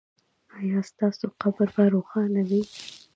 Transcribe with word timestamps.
ایا 0.59 0.79
ستاسو 0.91 1.25
قبر 1.41 1.67
به 1.75 1.83
روښانه 1.93 2.29
نه 2.35 2.41
وي؟ 2.49 2.61